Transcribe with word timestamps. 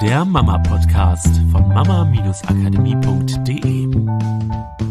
der 0.00 0.24
Mama-Podcast 0.24 1.28
von 1.52 1.68
mama-akademie.de. 1.68 3.88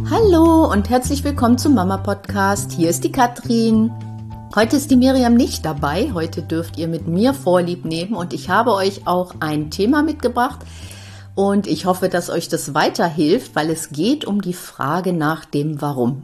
Hallo 0.07 0.71
und 0.71 0.87
herzlich 0.87 1.23
willkommen 1.23 1.57
zum 1.57 1.73
Mama-Podcast. 1.73 2.73
Hier 2.73 2.91
ist 2.91 3.03
die 3.03 3.11
Katrin. 3.11 3.91
Heute 4.53 4.75
ist 4.75 4.91
die 4.91 4.97
Miriam 4.97 5.33
nicht 5.33 5.65
dabei. 5.65 6.11
Heute 6.13 6.43
dürft 6.43 6.77
ihr 6.77 6.87
mit 6.87 7.07
mir 7.07 7.33
Vorlieb 7.33 7.85
nehmen 7.85 8.13
und 8.13 8.33
ich 8.33 8.51
habe 8.51 8.71
euch 8.73 9.07
auch 9.07 9.33
ein 9.39 9.71
Thema 9.71 10.03
mitgebracht. 10.03 10.59
Und 11.33 11.65
ich 11.65 11.85
hoffe, 11.85 12.07
dass 12.07 12.29
euch 12.29 12.47
das 12.47 12.75
weiterhilft, 12.75 13.55
weil 13.55 13.71
es 13.71 13.89
geht 13.89 14.25
um 14.25 14.43
die 14.43 14.53
Frage 14.53 15.11
nach 15.11 15.43
dem 15.43 15.81
Warum. 15.81 16.21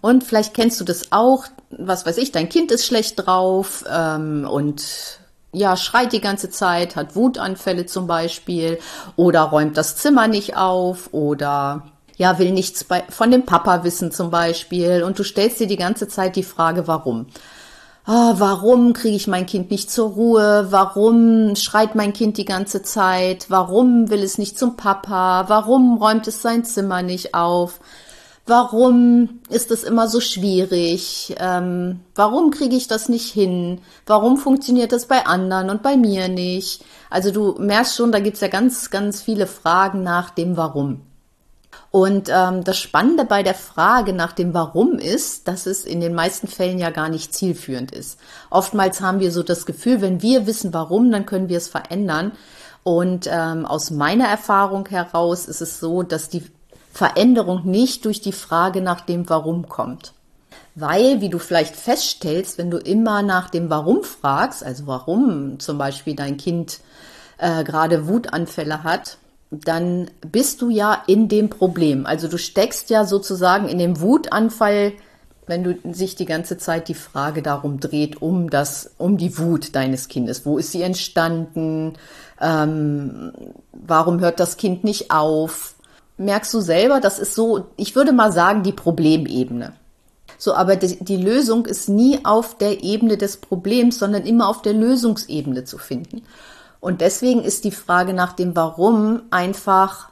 Und 0.00 0.24
vielleicht 0.24 0.54
kennst 0.54 0.80
du 0.80 0.84
das 0.84 1.12
auch, 1.12 1.44
was 1.70 2.06
weiß 2.06 2.18
ich, 2.18 2.32
dein 2.32 2.48
Kind 2.48 2.72
ist 2.72 2.86
schlecht 2.86 3.24
drauf 3.24 3.84
ähm, 3.88 4.48
und 4.50 5.20
ja, 5.52 5.76
schreit 5.76 6.12
die 6.12 6.20
ganze 6.20 6.50
Zeit, 6.50 6.96
hat 6.96 7.16
Wutanfälle 7.16 7.86
zum 7.86 8.06
Beispiel 8.06 8.78
oder 9.16 9.42
räumt 9.42 9.76
das 9.76 9.96
Zimmer 9.96 10.28
nicht 10.28 10.56
auf 10.56 11.12
oder 11.12 11.82
ja, 12.16 12.38
will 12.38 12.52
nichts 12.52 12.84
bei, 12.84 13.02
von 13.08 13.30
dem 13.30 13.46
Papa 13.46 13.82
wissen 13.82 14.12
zum 14.12 14.30
Beispiel 14.30 15.02
und 15.02 15.18
du 15.18 15.24
stellst 15.24 15.58
dir 15.58 15.66
die 15.66 15.76
ganze 15.76 16.06
Zeit 16.06 16.36
die 16.36 16.42
Frage, 16.42 16.86
warum? 16.86 17.26
Oh, 18.06 18.34
warum 18.36 18.92
kriege 18.92 19.16
ich 19.16 19.26
mein 19.26 19.46
Kind 19.46 19.70
nicht 19.70 19.90
zur 19.90 20.10
Ruhe? 20.10 20.66
Warum 20.70 21.54
schreit 21.54 21.94
mein 21.94 22.12
Kind 22.12 22.38
die 22.38 22.44
ganze 22.44 22.82
Zeit? 22.82 23.46
Warum 23.48 24.10
will 24.10 24.22
es 24.22 24.38
nicht 24.38 24.58
zum 24.58 24.76
Papa? 24.76 25.44
Warum 25.48 25.98
räumt 25.98 26.26
es 26.26 26.42
sein 26.42 26.64
Zimmer 26.64 27.02
nicht 27.02 27.34
auf? 27.34 27.78
Warum 28.50 29.38
ist 29.48 29.70
es 29.70 29.84
immer 29.84 30.08
so 30.08 30.18
schwierig? 30.18 31.36
Ähm, 31.38 32.00
warum 32.16 32.50
kriege 32.50 32.74
ich 32.74 32.88
das 32.88 33.08
nicht 33.08 33.32
hin? 33.32 33.80
Warum 34.06 34.38
funktioniert 34.38 34.90
das 34.90 35.06
bei 35.06 35.24
anderen 35.24 35.70
und 35.70 35.84
bei 35.84 35.96
mir 35.96 36.26
nicht? 36.26 36.84
Also 37.10 37.30
du 37.30 37.54
merkst 37.60 37.94
schon, 37.94 38.10
da 38.10 38.18
gibt's 38.18 38.40
ja 38.40 38.48
ganz, 38.48 38.90
ganz 38.90 39.22
viele 39.22 39.46
Fragen 39.46 40.02
nach 40.02 40.30
dem 40.30 40.56
Warum. 40.56 41.02
Und 41.92 42.28
ähm, 42.28 42.64
das 42.64 42.76
Spannende 42.76 43.24
bei 43.24 43.44
der 43.44 43.54
Frage 43.54 44.12
nach 44.12 44.32
dem 44.32 44.52
Warum 44.52 44.98
ist, 44.98 45.46
dass 45.46 45.66
es 45.66 45.84
in 45.84 46.00
den 46.00 46.14
meisten 46.14 46.48
Fällen 46.48 46.80
ja 46.80 46.90
gar 46.90 47.08
nicht 47.08 47.32
zielführend 47.32 47.92
ist. 47.92 48.18
Oftmals 48.50 49.00
haben 49.00 49.20
wir 49.20 49.30
so 49.30 49.44
das 49.44 49.64
Gefühl, 49.64 50.00
wenn 50.00 50.22
wir 50.22 50.48
wissen 50.48 50.74
warum, 50.74 51.12
dann 51.12 51.24
können 51.24 51.48
wir 51.48 51.58
es 51.58 51.68
verändern. 51.68 52.32
Und 52.82 53.28
ähm, 53.30 53.64
aus 53.64 53.92
meiner 53.92 54.26
Erfahrung 54.26 54.88
heraus 54.88 55.46
ist 55.46 55.60
es 55.60 55.78
so, 55.78 56.02
dass 56.02 56.28
die 56.28 56.42
Veränderung 56.92 57.64
nicht 57.64 58.04
durch 58.04 58.20
die 58.20 58.32
Frage 58.32 58.82
nach 58.82 59.00
dem 59.00 59.28
Warum 59.28 59.68
kommt. 59.68 60.12
Weil, 60.74 61.20
wie 61.20 61.28
du 61.28 61.38
vielleicht 61.38 61.76
feststellst, 61.76 62.58
wenn 62.58 62.70
du 62.70 62.78
immer 62.78 63.22
nach 63.22 63.50
dem 63.50 63.70
Warum 63.70 64.02
fragst, 64.02 64.64
also 64.64 64.86
warum 64.86 65.58
zum 65.58 65.78
Beispiel 65.78 66.14
dein 66.14 66.36
Kind 66.36 66.80
äh, 67.38 67.64
gerade 67.64 68.08
Wutanfälle 68.08 68.84
hat, 68.84 69.18
dann 69.50 70.10
bist 70.20 70.62
du 70.62 70.70
ja 70.70 71.02
in 71.06 71.28
dem 71.28 71.50
Problem. 71.50 72.06
Also 72.06 72.28
du 72.28 72.38
steckst 72.38 72.88
ja 72.90 73.04
sozusagen 73.04 73.68
in 73.68 73.78
dem 73.78 74.00
Wutanfall, 74.00 74.92
wenn 75.46 75.64
du 75.64 75.76
sich 75.92 76.14
die 76.14 76.26
ganze 76.26 76.56
Zeit 76.56 76.86
die 76.86 76.94
Frage 76.94 77.42
darum 77.42 77.80
dreht, 77.80 78.22
um 78.22 78.50
das, 78.50 78.92
um 78.98 79.16
die 79.16 79.36
Wut 79.38 79.74
deines 79.74 80.06
Kindes. 80.06 80.46
Wo 80.46 80.58
ist 80.58 80.70
sie 80.70 80.82
entstanden? 80.82 81.94
Ähm, 82.40 83.32
warum 83.72 84.20
hört 84.20 84.38
das 84.38 84.56
Kind 84.56 84.84
nicht 84.84 85.10
auf? 85.10 85.74
Merkst 86.20 86.52
du 86.54 86.60
selber, 86.60 87.00
das 87.00 87.18
ist 87.18 87.34
so, 87.34 87.66
ich 87.76 87.96
würde 87.96 88.12
mal 88.12 88.30
sagen, 88.30 88.62
die 88.62 88.72
Problemebene. 88.72 89.72
So, 90.38 90.54
aber 90.54 90.76
die, 90.76 91.02
die, 91.02 91.16
Lösung 91.16 91.66
ist 91.66 91.88
nie 91.88 92.24
auf 92.24 92.56
der 92.56 92.82
Ebene 92.82 93.16
des 93.16 93.38
Problems, 93.38 93.98
sondern 93.98 94.24
immer 94.24 94.48
auf 94.48 94.62
der 94.62 94.72
Lösungsebene 94.72 95.64
zu 95.64 95.76
finden. 95.76 96.22
Und 96.78 97.00
deswegen 97.00 97.42
ist 97.42 97.64
die 97.64 97.72
Frage 97.72 98.14
nach 98.14 98.32
dem 98.32 98.56
Warum 98.56 99.22
einfach 99.30 100.08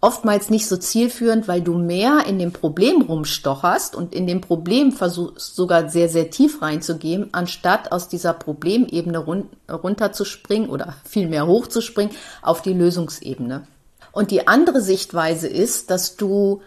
oftmals 0.00 0.50
nicht 0.50 0.66
so 0.66 0.76
zielführend, 0.76 1.48
weil 1.48 1.60
du 1.60 1.74
mehr 1.74 2.24
in 2.26 2.38
dem 2.38 2.52
Problem 2.52 3.02
rumstocherst 3.02 3.94
und 3.94 4.14
in 4.14 4.26
dem 4.26 4.40
Problem 4.40 4.92
versuchst 4.92 5.56
sogar 5.56 5.88
sehr, 5.88 6.08
sehr 6.08 6.30
tief 6.30 6.62
reinzugehen, 6.62 7.28
anstatt 7.32 7.90
aus 7.90 8.08
dieser 8.08 8.32
Problemebene 8.32 9.18
run 9.18 9.48
runterzuspringen 9.70 10.70
oder 10.70 10.94
vielmehr 11.04 11.46
hochzuspringen 11.46 12.14
auf 12.42 12.62
die 12.62 12.74
Lösungsebene. 12.74 13.66
Und 14.18 14.32
die 14.32 14.48
andere 14.48 14.80
Sichtweise 14.80 15.46
ist, 15.46 15.92
dass 15.92 16.16
du 16.16 16.60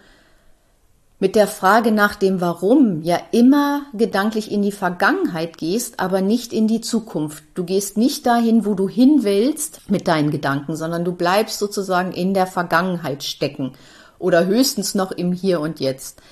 mit 1.18 1.36
der 1.36 1.46
Frage 1.46 1.92
nach 1.92 2.14
dem 2.14 2.40
Warum 2.40 3.02
ja 3.02 3.20
immer 3.30 3.82
gedanklich 3.92 4.50
in 4.50 4.62
die 4.62 4.72
Vergangenheit 4.72 5.58
gehst, 5.58 6.00
aber 6.00 6.22
nicht 6.22 6.54
in 6.54 6.66
die 6.66 6.80
Zukunft. 6.80 7.44
Du 7.52 7.64
gehst 7.64 7.98
nicht 7.98 8.24
dahin, 8.24 8.64
wo 8.64 8.72
du 8.72 8.88
hin 8.88 9.18
willst 9.20 9.82
mit 9.90 10.08
deinen 10.08 10.30
Gedanken, 10.30 10.76
sondern 10.76 11.04
du 11.04 11.12
bleibst 11.12 11.58
sozusagen 11.58 12.12
in 12.12 12.32
der 12.32 12.46
Vergangenheit 12.46 13.22
stecken 13.22 13.72
oder 14.18 14.46
höchstens 14.46 14.94
noch 14.94 15.12
im 15.12 15.34
Hier 15.34 15.60
und 15.60 15.78
Jetzt. 15.78 16.22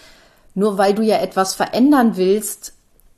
Nur 0.55 0.79
weil 0.79 0.95
du 0.95 1.03
ja 1.03 1.19
etwas 1.19 1.55
verändern 1.55 2.17
willst, 2.17 2.73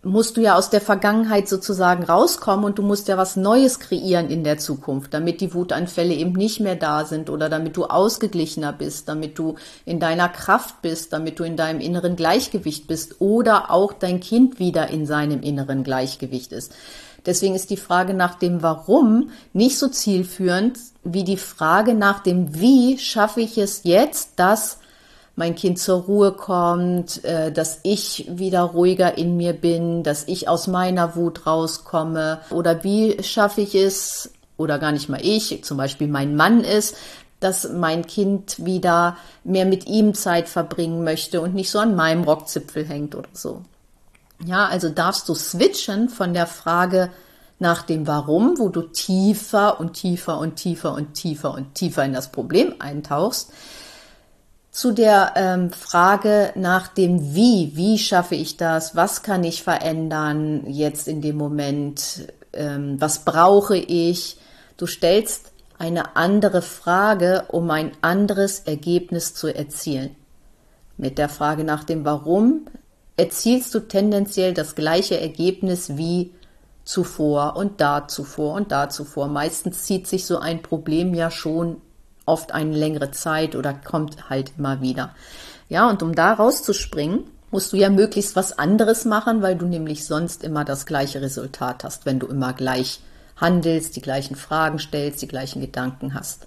musst 0.04 0.36
du 0.36 0.40
ja 0.40 0.56
aus 0.56 0.68
der 0.68 0.80
Vergangenheit 0.80 1.48
sozusagen 1.48 2.02
rauskommen 2.02 2.64
und 2.64 2.78
du 2.78 2.82
musst 2.82 3.06
ja 3.06 3.16
was 3.16 3.36
Neues 3.36 3.78
kreieren 3.78 4.30
in 4.30 4.42
der 4.42 4.58
Zukunft, 4.58 5.14
damit 5.14 5.40
die 5.40 5.54
Wutanfälle 5.54 6.12
eben 6.12 6.32
nicht 6.32 6.58
mehr 6.58 6.74
da 6.74 7.04
sind 7.04 7.30
oder 7.30 7.48
damit 7.48 7.76
du 7.76 7.84
ausgeglichener 7.84 8.72
bist, 8.72 9.08
damit 9.08 9.38
du 9.38 9.54
in 9.84 10.00
deiner 10.00 10.28
Kraft 10.28 10.82
bist, 10.82 11.12
damit 11.12 11.38
du 11.38 11.44
in 11.44 11.56
deinem 11.56 11.80
inneren 11.80 12.16
Gleichgewicht 12.16 12.88
bist 12.88 13.20
oder 13.20 13.70
auch 13.70 13.92
dein 13.92 14.18
Kind 14.18 14.58
wieder 14.58 14.88
in 14.88 15.06
seinem 15.06 15.40
inneren 15.40 15.84
Gleichgewicht 15.84 16.50
ist. 16.50 16.72
Deswegen 17.24 17.54
ist 17.54 17.70
die 17.70 17.76
Frage 17.76 18.14
nach 18.14 18.34
dem 18.34 18.62
Warum 18.62 19.30
nicht 19.52 19.78
so 19.78 19.86
zielführend 19.86 20.78
wie 21.04 21.22
die 21.22 21.36
Frage 21.36 21.94
nach 21.94 22.20
dem 22.20 22.58
Wie 22.58 22.98
schaffe 22.98 23.40
ich 23.40 23.56
es 23.58 23.84
jetzt, 23.84 24.32
dass 24.36 24.78
mein 25.36 25.54
Kind 25.54 25.78
zur 25.78 26.02
Ruhe 26.02 26.32
kommt, 26.32 27.24
äh, 27.24 27.52
dass 27.52 27.80
ich 27.82 28.26
wieder 28.30 28.62
ruhiger 28.62 29.16
in 29.16 29.36
mir 29.36 29.52
bin, 29.52 30.02
dass 30.02 30.28
ich 30.28 30.48
aus 30.48 30.66
meiner 30.66 31.16
Wut 31.16 31.46
rauskomme 31.46 32.40
oder 32.50 32.84
wie 32.84 33.22
schaffe 33.22 33.62
ich 33.62 33.74
es, 33.74 34.32
oder 34.58 34.78
gar 34.78 34.92
nicht 34.92 35.08
mal 35.08 35.20
ich, 35.22 35.64
zum 35.64 35.76
Beispiel 35.76 36.08
mein 36.08 36.36
Mann 36.36 36.62
ist, 36.62 36.96
dass 37.40 37.68
mein 37.68 38.06
Kind 38.06 38.64
wieder 38.64 39.16
mehr 39.42 39.64
mit 39.64 39.86
ihm 39.86 40.14
Zeit 40.14 40.48
verbringen 40.48 41.02
möchte 41.02 41.40
und 41.40 41.54
nicht 41.54 41.70
so 41.70 41.80
an 41.80 41.96
meinem 41.96 42.22
Rockzipfel 42.22 42.86
hängt 42.86 43.14
oder 43.14 43.28
so. 43.32 43.62
Ja, 44.44 44.66
also 44.66 44.88
darfst 44.88 45.28
du 45.28 45.34
switchen 45.34 46.08
von 46.08 46.34
der 46.34 46.46
Frage 46.46 47.10
nach 47.58 47.82
dem 47.82 48.06
Warum, 48.06 48.58
wo 48.58 48.68
du 48.68 48.82
tiefer 48.82 49.78
und 49.80 49.94
tiefer 49.94 50.38
und 50.38 50.56
tiefer 50.56 50.94
und 50.94 51.14
tiefer 51.14 51.54
und 51.54 51.74
tiefer 51.74 52.04
in 52.04 52.12
das 52.12 52.30
Problem 52.30 52.74
eintauchst, 52.78 53.52
zu 54.72 54.92
der 54.92 55.34
ähm, 55.36 55.70
Frage 55.70 56.52
nach 56.56 56.88
dem 56.88 57.34
Wie. 57.34 57.72
Wie 57.74 57.98
schaffe 57.98 58.34
ich 58.34 58.56
das? 58.56 58.96
Was 58.96 59.22
kann 59.22 59.44
ich 59.44 59.62
verändern 59.62 60.64
jetzt 60.66 61.06
in 61.06 61.20
dem 61.20 61.36
Moment? 61.36 62.26
Ähm, 62.54 62.98
was 62.98 63.24
brauche 63.24 63.76
ich? 63.76 64.38
Du 64.78 64.86
stellst 64.86 65.52
eine 65.78 66.16
andere 66.16 66.62
Frage, 66.62 67.44
um 67.48 67.70
ein 67.70 67.92
anderes 68.00 68.60
Ergebnis 68.60 69.34
zu 69.34 69.54
erzielen. 69.54 70.16
Mit 70.96 71.18
der 71.18 71.28
Frage 71.28 71.64
nach 71.64 71.84
dem 71.84 72.06
Warum 72.06 72.62
erzielst 73.18 73.74
du 73.74 73.80
tendenziell 73.80 74.54
das 74.54 74.74
gleiche 74.74 75.20
Ergebnis 75.20 75.98
wie 75.98 76.32
zuvor 76.84 77.56
und 77.56 77.80
da 77.80 78.08
zuvor 78.08 78.54
und 78.54 78.72
da 78.72 78.88
zuvor. 78.88 79.28
Meistens 79.28 79.82
zieht 79.84 80.06
sich 80.06 80.24
so 80.24 80.38
ein 80.38 80.62
Problem 80.62 81.14
ja 81.14 81.30
schon 81.30 81.76
oft 82.26 82.52
eine 82.52 82.76
längere 82.76 83.10
Zeit 83.10 83.56
oder 83.56 83.74
kommt 83.74 84.30
halt 84.30 84.52
immer 84.58 84.80
wieder. 84.80 85.14
Ja, 85.68 85.88
und 85.88 86.02
um 86.02 86.14
da 86.14 86.34
rauszuspringen, 86.34 87.24
musst 87.50 87.72
du 87.72 87.76
ja 87.76 87.90
möglichst 87.90 88.34
was 88.34 88.58
anderes 88.58 89.04
machen, 89.04 89.42
weil 89.42 89.56
du 89.56 89.66
nämlich 89.66 90.04
sonst 90.04 90.42
immer 90.42 90.64
das 90.64 90.86
gleiche 90.86 91.20
Resultat 91.20 91.84
hast, 91.84 92.06
wenn 92.06 92.18
du 92.18 92.26
immer 92.26 92.52
gleich 92.54 93.00
handelst, 93.36 93.96
die 93.96 94.00
gleichen 94.00 94.36
Fragen 94.36 94.78
stellst, 94.78 95.20
die 95.22 95.28
gleichen 95.28 95.60
Gedanken 95.60 96.14
hast. 96.14 96.46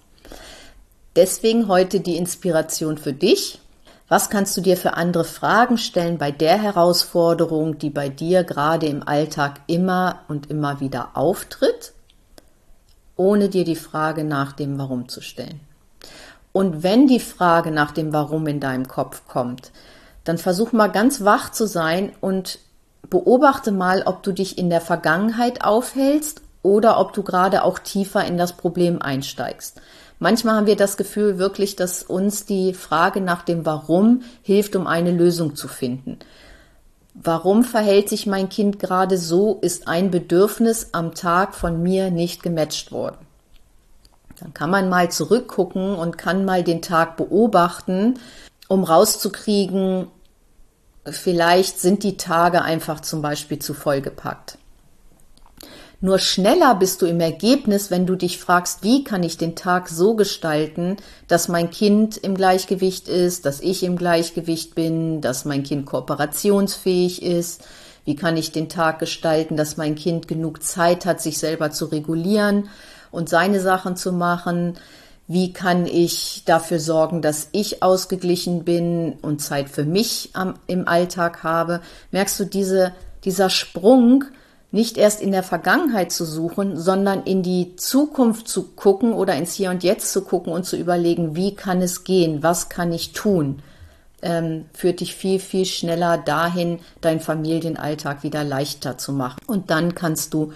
Deswegen 1.15 1.67
heute 1.67 2.01
die 2.01 2.17
Inspiration 2.17 2.97
für 2.97 3.13
dich. 3.13 3.59
Was 4.07 4.29
kannst 4.29 4.55
du 4.57 4.61
dir 4.61 4.77
für 4.77 4.93
andere 4.93 5.23
Fragen 5.23 5.77
stellen 5.77 6.17
bei 6.17 6.31
der 6.31 6.61
Herausforderung, 6.61 7.79
die 7.79 7.89
bei 7.89 8.09
dir 8.09 8.43
gerade 8.43 8.85
im 8.87 9.07
Alltag 9.07 9.61
immer 9.67 10.19
und 10.27 10.49
immer 10.49 10.79
wieder 10.79 11.11
auftritt? 11.15 11.93
Ohne 13.15 13.49
dir 13.49 13.65
die 13.65 13.75
Frage 13.75 14.23
nach 14.23 14.51
dem 14.53 14.77
Warum 14.77 15.07
zu 15.09 15.21
stellen. 15.21 15.59
Und 16.51 16.83
wenn 16.83 17.07
die 17.07 17.19
Frage 17.19 17.71
nach 17.71 17.91
dem 17.91 18.13
Warum 18.13 18.47
in 18.47 18.59
deinem 18.59 18.87
Kopf 18.87 19.23
kommt, 19.27 19.71
dann 20.23 20.37
versuch 20.37 20.71
mal 20.71 20.87
ganz 20.87 21.23
wach 21.23 21.51
zu 21.51 21.67
sein 21.67 22.13
und 22.21 22.59
beobachte 23.09 23.71
mal, 23.71 24.03
ob 24.05 24.23
du 24.23 24.31
dich 24.31 24.57
in 24.57 24.69
der 24.69 24.81
Vergangenheit 24.81 25.63
aufhältst 25.63 26.41
oder 26.63 26.99
ob 26.99 27.13
du 27.13 27.23
gerade 27.23 27.63
auch 27.63 27.79
tiefer 27.79 28.25
in 28.25 28.37
das 28.37 28.53
Problem 28.53 29.01
einsteigst. 29.01 29.81
Manchmal 30.17 30.55
haben 30.55 30.67
wir 30.67 30.77
das 30.77 30.97
Gefühl 30.97 31.37
wirklich, 31.37 31.75
dass 31.75 32.01
uns 32.01 32.45
die 32.45 32.73
Frage 32.73 33.21
nach 33.21 33.43
dem 33.43 33.65
Warum 33.65 34.21
hilft, 34.41 34.75
um 34.75 34.87
eine 34.87 35.11
Lösung 35.11 35.55
zu 35.55 35.67
finden. 35.67 36.19
Warum 37.15 37.63
verhält 37.63 38.09
sich 38.09 38.27
mein 38.27 38.49
Kind 38.49 38.77
gerade 38.77 39.17
so, 39.17 39.57
ist 39.61 39.87
ein 39.87 40.11
Bedürfnis 40.11 40.89
am 40.91 41.15
Tag 41.15 41.55
von 41.55 41.81
mir 41.81 42.11
nicht 42.11 42.43
gematcht 42.43 42.91
worden. 42.91 43.25
Dann 44.39 44.53
kann 44.53 44.69
man 44.69 44.89
mal 44.89 45.09
zurückgucken 45.09 45.95
und 45.95 46.17
kann 46.17 46.43
mal 46.43 46.63
den 46.63 46.81
Tag 46.81 47.15
beobachten, 47.15 48.19
um 48.67 48.83
rauszukriegen, 48.83 50.07
vielleicht 51.05 51.79
sind 51.79 52.03
die 52.03 52.17
Tage 52.17 52.61
einfach 52.61 52.99
zum 52.99 53.21
Beispiel 53.21 53.59
zu 53.59 53.73
vollgepackt. 53.73 54.57
Nur 56.05 56.19
schneller 56.19 56.75
bist 56.75 57.01
du 57.01 57.07
im 57.07 57.19
Ergebnis, 57.19 57.89
wenn 57.89 58.05
du 58.05 58.15
dich 58.15 58.37
fragst, 58.37 58.83
wie 58.83 59.03
kann 59.03 59.23
ich 59.23 59.39
den 59.39 59.55
Tag 59.55 59.89
so 59.89 60.13
gestalten, 60.13 60.97
dass 61.27 61.47
mein 61.47 61.71
Kind 61.71 62.15
im 62.15 62.35
Gleichgewicht 62.35 63.07
ist, 63.07 63.43
dass 63.47 63.59
ich 63.59 63.81
im 63.81 63.95
Gleichgewicht 63.95 64.75
bin, 64.75 65.19
dass 65.19 65.45
mein 65.45 65.63
Kind 65.63 65.87
kooperationsfähig 65.87 67.23
ist. 67.23 67.63
Wie 68.03 68.15
kann 68.15 68.37
ich 68.37 68.51
den 68.51 68.69
Tag 68.69 68.99
gestalten, 68.99 69.57
dass 69.57 69.77
mein 69.77 69.95
Kind 69.95 70.27
genug 70.27 70.61
Zeit 70.61 71.07
hat, 71.07 71.21
sich 71.21 71.39
selber 71.39 71.71
zu 71.71 71.85
regulieren 71.85 72.69
und 73.09 73.27
seine 73.27 73.59
Sachen 73.59 73.95
zu 73.95 74.11
machen? 74.11 74.75
Wie 75.27 75.53
kann 75.53 75.87
ich 75.87 76.43
dafür 76.45 76.77
sorgen, 76.77 77.23
dass 77.23 77.49
ich 77.51 77.81
ausgeglichen 77.81 78.63
bin 78.63 79.13
und 79.23 79.41
Zeit 79.41 79.69
für 79.69 79.85
mich 79.85 80.29
am, 80.33 80.53
im 80.67 80.87
Alltag 80.87 81.41
habe? 81.41 81.81
Merkst 82.11 82.39
du 82.39 82.45
diese, 82.45 82.93
dieser 83.23 83.49
Sprung, 83.49 84.25
nicht 84.75 84.97
erst 84.97 85.21
in 85.21 85.31
der 85.31 85.41
Vergangenheit 85.41 86.11
zu 86.11 86.25
suchen, 86.25 86.77
sondern 86.77 87.23
in 87.23 87.43
die 87.43 87.77
Zukunft 87.77 88.49
zu 88.49 88.63
gucken 88.63 89.13
oder 89.13 89.33
ins 89.35 89.53
Hier 89.53 89.69
und 89.69 89.85
Jetzt 89.85 90.11
zu 90.11 90.21
gucken 90.21 90.51
und 90.51 90.65
zu 90.65 90.75
überlegen, 90.75 91.33
wie 91.37 91.55
kann 91.55 91.81
es 91.81 92.03
gehen, 92.03 92.43
was 92.43 92.67
kann 92.67 92.91
ich 92.91 93.13
tun, 93.13 93.61
ähm, 94.21 94.65
führt 94.73 94.99
dich 94.99 95.15
viel, 95.15 95.39
viel 95.39 95.65
schneller 95.65 96.17
dahin, 96.17 96.79
deinen 96.99 97.21
Familienalltag 97.21 98.23
wieder 98.23 98.43
leichter 98.43 98.97
zu 98.97 99.13
machen. 99.13 99.39
Und 99.47 99.71
dann 99.71 99.95
kannst 99.95 100.33
du 100.33 100.51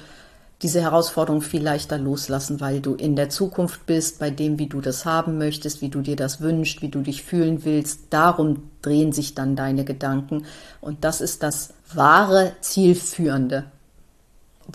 diese 0.61 0.81
Herausforderung 0.81 1.41
viel 1.41 1.63
leichter 1.63 1.97
loslassen, 1.97 2.59
weil 2.59 2.81
du 2.81 2.95
in 2.95 3.15
der 3.15 3.29
Zukunft 3.29 3.85
bist, 3.85 4.19
bei 4.19 4.31
dem, 4.31 4.59
wie 4.59 4.67
du 4.67 4.81
das 4.81 5.05
haben 5.05 5.37
möchtest, 5.37 5.81
wie 5.81 5.87
du 5.87 6.01
dir 6.01 6.17
das 6.17 6.41
wünschst, 6.41 6.81
wie 6.81 6.89
du 6.89 6.99
dich 6.99 7.23
fühlen 7.23 7.63
willst. 7.63 8.07
Darum 8.09 8.63
drehen 8.81 9.13
sich 9.13 9.33
dann 9.33 9.55
deine 9.55 9.85
Gedanken. 9.85 10.43
Und 10.81 11.05
das 11.05 11.21
ist 11.21 11.41
das 11.41 11.69
wahre 11.93 12.51
Zielführende 12.59 13.63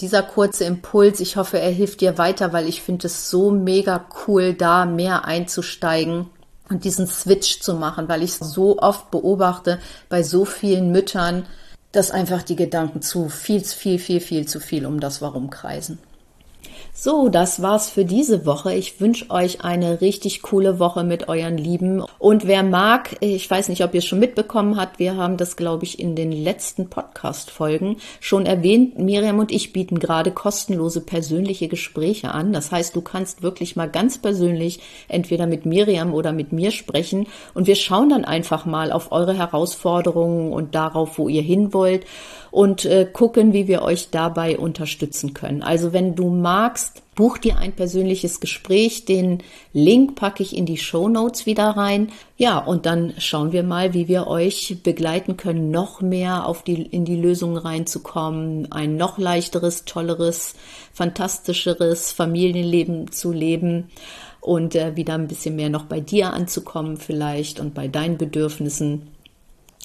dieser 0.00 0.22
kurze 0.22 0.64
Impuls, 0.64 1.20
ich 1.20 1.36
hoffe, 1.36 1.60
er 1.60 1.70
hilft 1.70 2.00
dir 2.00 2.18
weiter, 2.18 2.52
weil 2.52 2.68
ich 2.68 2.82
finde 2.82 3.06
es 3.06 3.30
so 3.30 3.50
mega 3.50 4.04
cool, 4.26 4.54
da 4.54 4.86
mehr 4.86 5.24
einzusteigen 5.24 6.26
und 6.68 6.84
diesen 6.84 7.06
Switch 7.06 7.60
zu 7.60 7.74
machen, 7.74 8.08
weil 8.08 8.22
ich 8.22 8.34
so 8.34 8.78
oft 8.78 9.10
beobachte 9.10 9.80
bei 10.08 10.22
so 10.22 10.44
vielen 10.44 10.90
Müttern, 10.90 11.46
dass 11.92 12.10
einfach 12.10 12.42
die 12.42 12.56
Gedanken 12.56 13.02
zu 13.02 13.28
viel, 13.28 13.60
viel, 13.62 13.98
viel, 13.98 14.20
viel 14.20 14.46
zu 14.48 14.58
viel 14.58 14.84
um 14.86 14.98
das 14.98 15.22
Warum 15.22 15.50
kreisen. 15.50 15.98
So, 16.96 17.28
das 17.28 17.60
war's 17.60 17.90
für 17.90 18.04
diese 18.04 18.46
Woche. 18.46 18.72
Ich 18.72 19.00
wünsche 19.00 19.28
euch 19.28 19.64
eine 19.64 20.00
richtig 20.00 20.42
coole 20.42 20.78
Woche 20.78 21.02
mit 21.02 21.28
euren 21.28 21.58
Lieben. 21.58 22.04
Und 22.20 22.46
wer 22.46 22.62
mag, 22.62 23.16
ich 23.18 23.50
weiß 23.50 23.68
nicht, 23.68 23.82
ob 23.82 23.94
ihr 23.94 23.98
es 23.98 24.04
schon 24.04 24.20
mitbekommen 24.20 24.76
habt, 24.76 25.00
wir 25.00 25.16
haben 25.16 25.36
das, 25.36 25.56
glaube 25.56 25.84
ich, 25.84 25.98
in 25.98 26.14
den 26.14 26.30
letzten 26.30 26.88
Podcast-Folgen 26.88 27.96
schon 28.20 28.46
erwähnt. 28.46 28.96
Miriam 28.96 29.40
und 29.40 29.50
ich 29.50 29.72
bieten 29.72 29.98
gerade 29.98 30.30
kostenlose 30.30 31.00
persönliche 31.00 31.66
Gespräche 31.66 32.30
an. 32.30 32.52
Das 32.52 32.70
heißt, 32.70 32.94
du 32.94 33.00
kannst 33.00 33.42
wirklich 33.42 33.74
mal 33.74 33.90
ganz 33.90 34.18
persönlich 34.18 34.78
entweder 35.08 35.48
mit 35.48 35.66
Miriam 35.66 36.14
oder 36.14 36.32
mit 36.32 36.52
mir 36.52 36.70
sprechen 36.70 37.26
und 37.54 37.66
wir 37.66 37.74
schauen 37.74 38.10
dann 38.10 38.24
einfach 38.24 38.66
mal 38.66 38.92
auf 38.92 39.10
eure 39.10 39.34
Herausforderungen 39.34 40.52
und 40.52 40.76
darauf, 40.76 41.18
wo 41.18 41.28
ihr 41.28 41.42
hin 41.42 41.74
wollt 41.74 42.06
und 42.52 42.84
äh, 42.84 43.04
gucken, 43.04 43.52
wie 43.52 43.66
wir 43.66 43.82
euch 43.82 44.10
dabei 44.10 44.56
unterstützen 44.56 45.34
können. 45.34 45.64
Also 45.64 45.92
wenn 45.92 46.14
du 46.14 46.28
magst, 46.30 46.83
buch 47.14 47.38
dir 47.38 47.58
ein 47.58 47.72
persönliches 47.72 48.40
Gespräch. 48.40 49.04
Den 49.04 49.42
Link 49.72 50.16
packe 50.16 50.42
ich 50.42 50.56
in 50.56 50.66
die 50.66 50.78
Show 50.78 51.08
Notes 51.08 51.46
wieder 51.46 51.70
rein. 51.70 52.10
Ja, 52.36 52.58
und 52.58 52.86
dann 52.86 53.14
schauen 53.18 53.52
wir 53.52 53.62
mal, 53.62 53.94
wie 53.94 54.08
wir 54.08 54.26
euch 54.26 54.78
begleiten 54.82 55.36
können, 55.36 55.70
noch 55.70 56.00
mehr 56.00 56.46
auf 56.46 56.62
die, 56.62 56.82
in 56.82 57.04
die 57.04 57.16
Lösungen 57.16 57.56
reinzukommen, 57.56 58.72
ein 58.72 58.96
noch 58.96 59.18
leichteres, 59.18 59.84
tolleres, 59.84 60.54
fantastischeres 60.92 62.12
Familienleben 62.12 63.10
zu 63.12 63.32
leben 63.32 63.90
und 64.40 64.74
äh, 64.74 64.96
wieder 64.96 65.14
ein 65.14 65.28
bisschen 65.28 65.56
mehr 65.56 65.70
noch 65.70 65.84
bei 65.84 66.00
dir 66.00 66.32
anzukommen 66.32 66.96
vielleicht 66.96 67.60
und 67.60 67.74
bei 67.74 67.88
deinen 67.88 68.18
Bedürfnissen. 68.18 69.08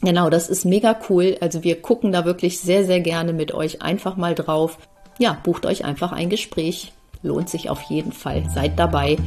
Genau, 0.01 0.29
das 0.29 0.49
ist 0.49 0.65
mega 0.65 0.97
cool. 1.09 1.37
Also 1.41 1.63
wir 1.63 1.81
gucken 1.81 2.11
da 2.11 2.25
wirklich 2.25 2.59
sehr, 2.59 2.85
sehr 2.85 3.01
gerne 3.01 3.33
mit 3.33 3.53
euch 3.53 3.81
einfach 3.81 4.15
mal 4.15 4.35
drauf. 4.35 4.77
Ja, 5.19 5.37
bucht 5.43 5.65
euch 5.65 5.83
einfach 5.85 6.13
ein 6.13 6.29
Gespräch. 6.29 6.93
Lohnt 7.21 7.49
sich 7.49 7.69
auf 7.69 7.81
jeden 7.83 8.13
Fall. 8.13 8.49
Seid 8.49 8.79
dabei 8.79 9.17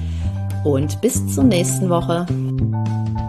und 0.65 1.03
bis 1.03 1.35
zur 1.35 1.45
nächsten 1.45 1.91
Woche. 1.91 2.27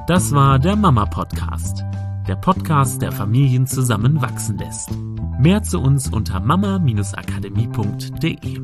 Das 0.08 0.32
war 0.32 0.58
der 0.60 0.78
Mama 0.78 1.06
Podcast. 1.06 1.84
Der 2.28 2.36
Podcast, 2.38 3.02
der 3.02 3.12
Familien 3.12 3.68
zusammenwachsen 3.68 4.58
lässt. 4.58 4.90
Mehr 5.38 5.62
zu 5.62 5.82
uns 5.82 6.08
unter 6.08 6.40
mama-akademie.de. 6.40 8.62